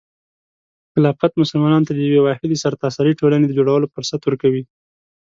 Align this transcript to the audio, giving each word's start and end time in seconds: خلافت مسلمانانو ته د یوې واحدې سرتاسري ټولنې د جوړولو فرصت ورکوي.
خلافت 0.93 1.31
مسلمانانو 1.41 1.87
ته 1.87 1.93
د 1.95 1.99
یوې 2.07 2.19
واحدې 2.23 2.57
سرتاسري 2.63 3.13
ټولنې 3.19 3.45
د 3.47 3.51
جوړولو 3.59 3.91
فرصت 3.93 4.21
ورکوي. 4.23 4.63